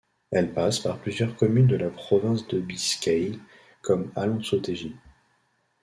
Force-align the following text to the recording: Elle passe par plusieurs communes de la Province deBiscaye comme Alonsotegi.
Elle 0.31 0.51
passe 0.51 0.79
par 0.79 0.97
plusieurs 0.97 1.35
communes 1.35 1.67
de 1.67 1.75
la 1.75 1.91
Province 1.91 2.47
deBiscaye 2.47 3.39
comme 3.83 4.11
Alonsotegi. 4.15 4.95